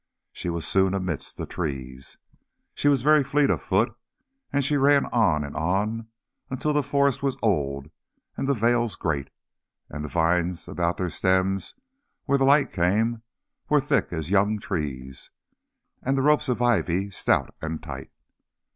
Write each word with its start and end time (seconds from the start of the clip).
She 0.33 0.49
was 0.49 0.65
soon 0.65 0.95
amidst 0.95 1.37
the 1.37 1.45
trees 1.45 2.17
she 2.73 2.87
was 2.87 3.03
very 3.03 3.23
fleet 3.23 3.51
of 3.51 3.61
foot, 3.61 3.95
and 4.51 4.65
she 4.65 4.75
ran 4.75 5.05
on 5.05 5.43
and 5.43 5.55
on 5.55 6.07
until 6.49 6.73
the 6.73 6.81
forest 6.81 7.21
was 7.21 7.37
old 7.43 7.91
and 8.35 8.47
the 8.47 8.55
vales 8.55 8.95
great, 8.95 9.29
and 9.91 10.03
the 10.03 10.09
vines 10.09 10.67
about 10.67 10.97
their 10.97 11.11
stems 11.11 11.75
where 12.25 12.39
the 12.39 12.45
light 12.45 12.71
came 12.73 13.21
were 13.69 13.79
thick 13.79 14.07
as 14.11 14.31
young 14.31 14.57
trees, 14.57 15.29
and 16.01 16.17
the 16.17 16.23
ropes 16.23 16.49
of 16.49 16.63
ivy 16.63 17.11
stout 17.11 17.53
and 17.61 17.83
tight. 17.83 18.09